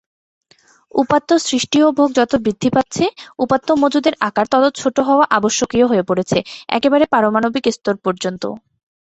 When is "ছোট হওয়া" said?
4.75-5.25